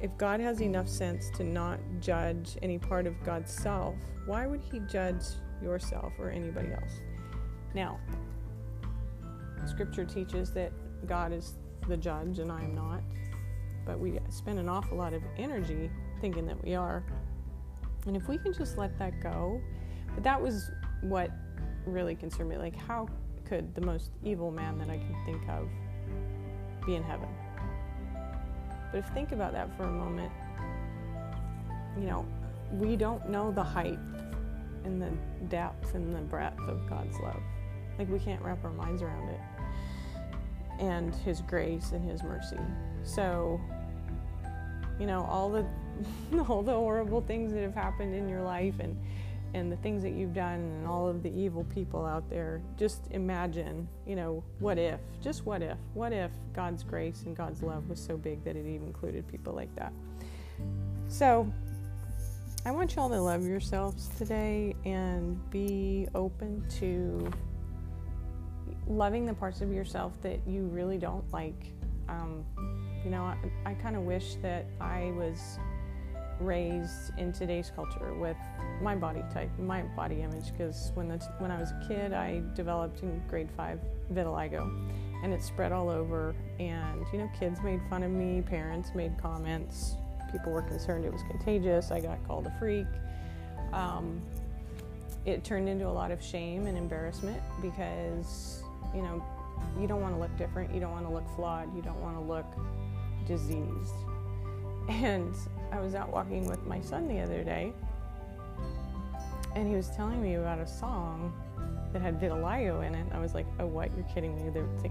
if 0.00 0.10
God 0.18 0.40
has 0.40 0.60
enough 0.60 0.88
sense 0.88 1.30
to 1.36 1.44
not 1.44 1.78
judge 2.00 2.58
any 2.60 2.76
part 2.76 3.06
of 3.06 3.14
God's 3.24 3.52
self, 3.52 3.94
why 4.26 4.46
would 4.46 4.60
He 4.60 4.80
judge 4.80 5.22
yourself 5.62 6.12
or 6.18 6.28
anybody 6.28 6.72
else? 6.72 7.00
Now, 7.74 7.98
Scripture 9.64 10.04
teaches 10.04 10.52
that 10.52 10.72
God 11.06 11.32
is 11.32 11.54
the 11.88 11.96
judge 11.96 12.38
and 12.38 12.50
I 12.50 12.62
am 12.62 12.74
not, 12.74 13.02
but 13.84 13.98
we 13.98 14.18
spend 14.30 14.58
an 14.58 14.68
awful 14.68 14.96
lot 14.96 15.12
of 15.12 15.22
energy 15.36 15.90
thinking 16.20 16.46
that 16.46 16.62
we 16.64 16.74
are. 16.74 17.04
And 18.06 18.16
if 18.16 18.28
we 18.28 18.38
can 18.38 18.52
just 18.52 18.78
let 18.78 18.98
that 18.98 19.20
go, 19.22 19.60
but 20.14 20.24
that 20.24 20.40
was 20.40 20.70
what 21.02 21.30
really 21.86 22.14
concerned 22.14 22.48
me. 22.48 22.56
Like, 22.56 22.76
how 22.76 23.08
could 23.44 23.74
the 23.74 23.80
most 23.80 24.10
evil 24.24 24.50
man 24.50 24.78
that 24.78 24.88
I 24.88 24.98
can 24.98 25.16
think 25.26 25.48
of 25.48 25.68
be 26.86 26.94
in 26.94 27.02
heaven? 27.02 27.28
But 28.90 28.98
if 28.98 29.06
think 29.08 29.32
about 29.32 29.52
that 29.52 29.76
for 29.76 29.84
a 29.84 29.90
moment, 29.90 30.32
you 31.98 32.06
know, 32.06 32.26
we 32.72 32.96
don't 32.96 33.28
know 33.28 33.50
the 33.50 33.62
height 33.62 33.98
and 34.84 35.00
the 35.00 35.10
depth 35.48 35.94
and 35.94 36.14
the 36.14 36.20
breadth 36.20 36.60
of 36.60 36.88
God's 36.88 37.18
love. 37.20 37.40
Like, 37.98 38.08
we 38.08 38.18
can't 38.18 38.42
wrap 38.42 38.64
our 38.64 38.72
minds 38.72 39.02
around 39.02 39.28
it. 39.28 39.40
And 40.78 41.14
His 41.14 41.40
grace 41.42 41.92
and 41.92 42.08
His 42.08 42.22
mercy. 42.22 42.58
So, 43.04 43.60
you 44.98 45.06
know, 45.06 45.24
all 45.24 45.50
the 45.50 45.66
all 46.48 46.62
the 46.62 46.72
horrible 46.72 47.20
things 47.20 47.52
that 47.52 47.62
have 47.62 47.74
happened 47.74 48.14
in 48.14 48.28
your 48.28 48.42
life 48.42 48.74
and 48.80 48.96
and 49.54 49.70
the 49.70 49.76
things 49.76 50.02
that 50.02 50.12
you've 50.12 50.32
done 50.32 50.60
and 50.60 50.86
all 50.86 51.06
of 51.06 51.22
the 51.22 51.30
evil 51.30 51.64
people 51.64 52.06
out 52.06 52.28
there 52.30 52.62
just 52.78 53.02
imagine 53.10 53.86
you 54.06 54.16
know 54.16 54.42
what 54.60 54.78
if 54.78 55.00
just 55.22 55.44
what 55.44 55.62
if 55.62 55.76
what 55.94 56.12
if 56.12 56.30
god's 56.54 56.82
grace 56.82 57.24
and 57.26 57.36
god's 57.36 57.62
love 57.62 57.88
was 57.88 58.00
so 58.00 58.16
big 58.16 58.42
that 58.44 58.56
it 58.56 58.66
even 58.66 58.86
included 58.86 59.26
people 59.28 59.52
like 59.52 59.74
that 59.76 59.92
so 61.08 61.50
i 62.64 62.70
want 62.70 62.94
y'all 62.96 63.10
to 63.10 63.20
love 63.20 63.44
yourselves 63.46 64.08
today 64.16 64.74
and 64.84 65.38
be 65.50 66.08
open 66.14 66.64
to 66.70 67.30
loving 68.86 69.24
the 69.24 69.34
parts 69.34 69.60
of 69.60 69.72
yourself 69.72 70.20
that 70.22 70.40
you 70.46 70.66
really 70.66 70.98
don't 70.98 71.30
like 71.32 71.72
um, 72.08 72.44
you 73.04 73.10
know 73.10 73.22
i, 73.22 73.36
I 73.64 73.74
kind 73.74 73.96
of 73.96 74.02
wish 74.02 74.34
that 74.42 74.66
i 74.80 75.12
was 75.16 75.58
raised 76.40 77.12
in 77.18 77.32
today's 77.32 77.70
culture 77.74 78.14
with 78.14 78.36
my 78.80 78.96
body 78.96 79.22
type, 79.32 79.50
my 79.58 79.82
body 79.82 80.22
image, 80.22 80.52
because 80.52 80.90
when 80.94 81.08
the, 81.08 81.18
when 81.38 81.50
I 81.50 81.58
was 81.58 81.70
a 81.70 81.84
kid, 81.86 82.12
I 82.12 82.42
developed 82.54 83.02
in 83.02 83.22
grade 83.28 83.48
five 83.56 83.78
vitiligo, 84.12 84.62
and 85.22 85.32
it 85.32 85.42
spread 85.42 85.72
all 85.72 85.88
over. 85.88 86.34
And 86.58 87.04
you 87.12 87.20
know, 87.20 87.30
kids 87.38 87.60
made 87.62 87.80
fun 87.88 88.02
of 88.02 88.10
me, 88.10 88.42
parents 88.42 88.90
made 88.94 89.16
comments, 89.18 89.94
people 90.30 90.52
were 90.52 90.62
concerned 90.62 91.04
it 91.04 91.12
was 91.12 91.22
contagious. 91.22 91.90
I 91.90 92.00
got 92.00 92.24
called 92.26 92.46
a 92.46 92.54
freak. 92.58 92.86
Um, 93.72 94.20
it 95.24 95.44
turned 95.44 95.68
into 95.68 95.86
a 95.86 95.90
lot 95.90 96.10
of 96.10 96.22
shame 96.22 96.66
and 96.66 96.76
embarrassment 96.76 97.40
because 97.60 98.64
you 98.94 99.02
know 99.02 99.24
you 99.80 99.86
don't 99.86 100.00
want 100.00 100.14
to 100.14 100.20
look 100.20 100.36
different, 100.36 100.74
you 100.74 100.80
don't 100.80 100.92
want 100.92 101.06
to 101.06 101.12
look 101.12 101.28
flawed, 101.36 101.74
you 101.74 101.82
don't 101.82 102.00
want 102.00 102.16
to 102.16 102.22
look 102.22 102.46
diseased. 103.26 103.94
And 104.88 105.34
I 105.70 105.80
was 105.80 105.94
out 105.94 106.12
walking 106.12 106.46
with 106.46 106.64
my 106.66 106.80
son 106.80 107.08
the 107.08 107.20
other 107.20 107.44
day, 107.44 107.72
and 109.54 109.68
he 109.68 109.74
was 109.74 109.90
telling 109.90 110.20
me 110.22 110.34
about 110.34 110.58
a 110.58 110.66
song 110.66 111.32
that 111.92 112.00
had 112.02 112.18
vitiligo 112.20 112.86
in 112.86 112.94
it. 112.94 113.06
I 113.12 113.18
was 113.18 113.34
like, 113.34 113.46
"Oh, 113.60 113.66
what? 113.66 113.90
You're 113.94 114.06
kidding 114.06 114.34
me?" 114.34 114.50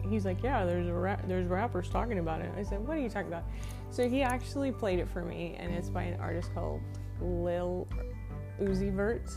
He's 0.10 0.26
like, 0.26 0.42
"Yeah, 0.44 0.66
there's 0.66 0.90
ra- 0.90 1.20
there's 1.28 1.48
rappers 1.48 1.90
talking 1.90 2.20
about 2.20 2.42
it." 2.42 2.52
I 2.56 2.64
said, 2.64 2.86
"What 2.88 2.98
are 2.98 3.00
you 3.00 3.10
talking 3.10 3.28
about?" 3.28 3.44
So 3.90 4.08
he 4.08 4.22
actually 4.22 4.72
played 4.72 5.00
it 5.00 5.10
for 5.10 5.24
me, 5.24 5.56
and 5.60 5.74
it's 5.74 5.90
by 5.90 6.04
an 6.04 6.20
artist 6.20 6.54
called 6.54 6.82
Lil 7.20 7.88
Uzi 8.60 8.92
Vert. 8.92 9.30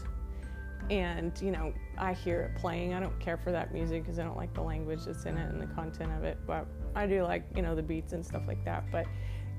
And 0.90 1.32
you 1.40 1.50
know, 1.50 1.72
I 1.96 2.12
hear 2.12 2.42
it 2.42 2.60
playing. 2.60 2.94
I 2.94 3.00
don't 3.00 3.18
care 3.20 3.36
for 3.36 3.50
that 3.52 3.72
music 3.72 4.02
because 4.02 4.18
I 4.18 4.24
don't 4.24 4.36
like 4.36 4.52
the 4.54 4.62
language 4.62 5.04
that's 5.06 5.24
in 5.24 5.36
it 5.36 5.50
and 5.50 5.60
the 5.60 5.66
content 5.74 6.12
of 6.12 6.24
it. 6.24 6.38
But 6.46 6.66
I 6.94 7.06
do 7.06 7.22
like 7.22 7.44
you 7.56 7.62
know 7.62 7.74
the 7.74 7.82
beats 7.82 8.12
and 8.12 8.24
stuff 8.24 8.42
like 8.46 8.64
that. 8.64 8.84
But 8.92 9.06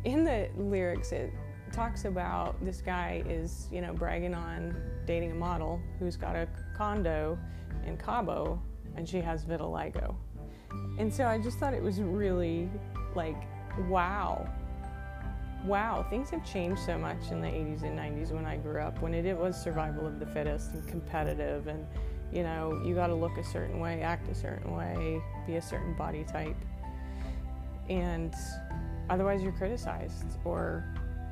in 0.03 0.23
the 0.23 0.49
lyrics, 0.55 1.11
it 1.11 1.33
talks 1.71 2.05
about 2.05 2.63
this 2.63 2.81
guy 2.81 3.23
is, 3.27 3.67
you 3.71 3.81
know, 3.81 3.93
bragging 3.93 4.33
on 4.33 4.75
dating 5.05 5.31
a 5.31 5.35
model 5.35 5.81
who's 5.99 6.15
got 6.15 6.35
a 6.35 6.47
condo 6.77 7.37
in 7.85 7.97
Cabo 7.97 8.61
and 8.95 9.07
she 9.07 9.19
has 9.19 9.45
vitiligo. 9.45 10.15
And 10.97 11.13
so 11.13 11.25
I 11.25 11.37
just 11.37 11.57
thought 11.57 11.73
it 11.73 11.83
was 11.83 11.99
really 11.99 12.69
like, 13.15 13.35
wow. 13.89 14.47
Wow, 15.65 16.05
things 16.09 16.29
have 16.29 16.45
changed 16.45 16.81
so 16.81 16.97
much 16.97 17.31
in 17.31 17.41
the 17.41 17.47
80s 17.47 17.81
and 17.83 17.97
90s 17.97 18.31
when 18.31 18.45
I 18.45 18.57
grew 18.57 18.79
up, 18.79 19.01
when 19.01 19.15
it, 19.15 19.25
it 19.25 19.35
was 19.35 19.59
survival 19.59 20.05
of 20.05 20.19
the 20.19 20.25
fittest 20.27 20.73
and 20.73 20.87
competitive, 20.87 21.67
and 21.67 21.87
you 22.31 22.43
know, 22.43 22.81
you 22.85 22.93
got 22.93 23.07
to 23.07 23.15
look 23.15 23.37
a 23.37 23.43
certain 23.43 23.79
way, 23.79 24.01
act 24.01 24.29
a 24.29 24.35
certain 24.35 24.75
way, 24.75 25.21
be 25.47 25.55
a 25.55 25.61
certain 25.61 25.95
body 25.95 26.23
type. 26.23 26.55
And 27.89 28.33
otherwise, 29.09 29.41
you're 29.41 29.53
criticized 29.53 30.37
or 30.43 30.85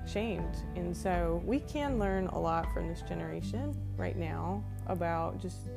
shamed. 0.08 0.56
And 0.76 0.96
so 0.96 1.41
we 1.46 1.60
can 1.60 2.00
learn 2.00 2.28
a 2.28 2.39
lot 2.39 2.72
from 2.74 2.88
this 2.88 3.02
generation 3.02 3.76
right 3.98 4.17
now 4.17 4.63
about 4.88 5.39
just 5.39 5.67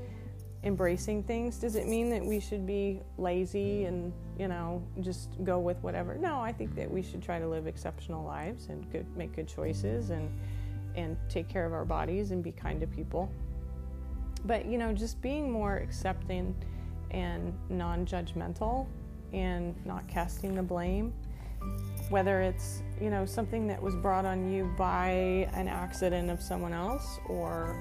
embracing 0.64 1.22
things. 1.22 1.58
Does 1.58 1.76
it 1.76 1.86
mean 1.86 2.10
that 2.10 2.24
we 2.24 2.40
should 2.40 2.66
be 2.66 3.00
lazy 3.18 3.82
mm. 3.82 3.88
and, 3.88 4.12
you 4.38 4.48
know, 4.48 4.82
just 5.00 5.30
go 5.44 5.58
with 5.58 5.78
whatever? 5.82 6.16
No, 6.16 6.40
I 6.40 6.52
think 6.52 6.74
that 6.76 6.90
we 6.90 7.02
should 7.02 7.22
try 7.22 7.38
to 7.38 7.48
live 7.48 7.66
exceptional 7.66 8.24
lives 8.24 8.68
and 8.68 8.90
good, 8.90 9.06
make 9.16 9.34
good 9.34 9.48
choices 9.48 10.10
and 10.10 10.30
and 10.96 11.14
take 11.28 11.46
care 11.46 11.66
of 11.66 11.74
our 11.74 11.84
bodies 11.84 12.30
and 12.30 12.42
be 12.42 12.50
kind 12.50 12.80
to 12.80 12.86
people. 12.86 13.30
But, 14.46 14.64
you 14.64 14.78
know, 14.78 14.94
just 14.94 15.20
being 15.20 15.50
more 15.50 15.76
accepting 15.76 16.54
and 17.10 17.52
non-judgmental 17.68 18.86
and 19.34 19.74
not 19.84 20.08
casting 20.08 20.54
the 20.54 20.62
blame 20.62 21.12
whether 22.08 22.40
it's 22.40 22.82
you 23.00 23.10
know 23.10 23.26
something 23.26 23.66
that 23.66 23.80
was 23.80 23.94
brought 23.96 24.24
on 24.24 24.50
you 24.50 24.72
by 24.78 25.48
an 25.54 25.68
accident 25.68 26.30
of 26.30 26.40
someone 26.40 26.72
else 26.72 27.18
or 27.28 27.76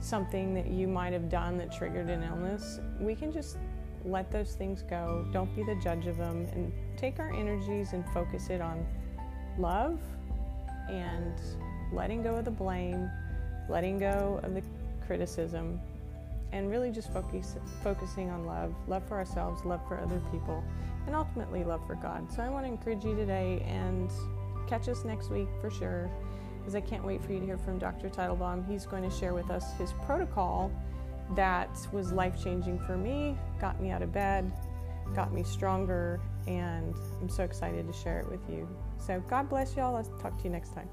something 0.00 0.54
that 0.54 0.66
you 0.66 0.88
might 0.88 1.12
have 1.12 1.28
done 1.28 1.56
that 1.58 1.72
triggered 1.72 2.08
an 2.08 2.22
illness 2.22 2.80
we 2.98 3.14
can 3.14 3.30
just 3.30 3.58
let 4.04 4.30
those 4.30 4.54
things 4.54 4.82
go 4.82 5.26
don't 5.32 5.54
be 5.54 5.62
the 5.62 5.74
judge 5.82 6.06
of 6.06 6.16
them 6.16 6.46
and 6.52 6.72
take 6.96 7.18
our 7.18 7.32
energies 7.32 7.92
and 7.92 8.04
focus 8.12 8.48
it 8.48 8.60
on 8.60 8.86
love 9.58 10.00
and 10.88 11.34
letting 11.92 12.22
go 12.22 12.36
of 12.36 12.44
the 12.44 12.50
blame 12.50 13.10
letting 13.68 13.98
go 13.98 14.40
of 14.42 14.54
the 14.54 14.62
criticism 15.06 15.78
and 16.52 16.68
really 16.70 16.90
just 16.90 17.12
focus, 17.12 17.56
focusing 17.82 18.30
on 18.30 18.46
love 18.46 18.74
love 18.88 19.06
for 19.06 19.16
ourselves 19.16 19.64
love 19.64 19.80
for 19.86 20.00
other 20.00 20.20
people 20.32 20.64
and 21.06 21.14
ultimately 21.14 21.64
love 21.64 21.84
for 21.86 21.94
God. 21.96 22.30
So 22.32 22.42
I 22.42 22.48
want 22.48 22.66
to 22.66 22.70
encourage 22.70 23.04
you 23.04 23.16
today 23.16 23.64
and 23.66 24.10
catch 24.68 24.88
us 24.88 25.04
next 25.04 25.30
week 25.30 25.48
for 25.60 25.70
sure, 25.70 26.10
because 26.70 26.86
I 26.86 26.88
can't 26.88 27.04
wait 27.04 27.20
for 27.22 27.32
you 27.32 27.40
to 27.40 27.46
hear 27.46 27.58
from 27.58 27.78
Dr. 27.78 28.08
Teitelbaum. 28.08 28.68
He's 28.70 28.86
going 28.86 29.02
to 29.02 29.10
share 29.10 29.34
with 29.34 29.50
us 29.50 29.72
his 29.76 29.92
protocol 30.04 30.70
that 31.34 31.70
was 31.92 32.12
life 32.12 32.40
changing 32.42 32.78
for 32.86 32.96
me, 32.96 33.36
got 33.60 33.80
me 33.80 33.90
out 33.90 34.02
of 34.02 34.12
bed, 34.12 34.52
got 35.14 35.32
me 35.32 35.42
stronger, 35.42 36.20
and 36.46 36.94
I'm 37.20 37.28
so 37.28 37.42
excited 37.42 37.86
to 37.88 37.92
share 37.92 38.20
it 38.20 38.30
with 38.30 38.40
you. 38.48 38.68
So 38.98 39.20
God 39.28 39.48
bless 39.48 39.74
y'all. 39.74 39.94
Let's 39.94 40.10
talk 40.22 40.36
to 40.38 40.44
you 40.44 40.50
next 40.50 40.74
time. 40.74 40.88